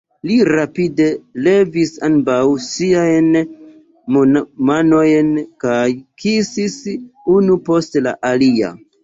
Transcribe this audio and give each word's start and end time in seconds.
Li 0.27 0.35
rapide 0.47 1.03
levis 1.47 1.91
ambaŭ 2.07 2.37
ŝiajn 2.67 3.29
manojn 4.71 5.31
kaj 5.67 5.85
kisis 6.25 6.81
unu 7.37 7.61
post 7.71 8.01
la 8.09 8.17
alia. 8.33 8.75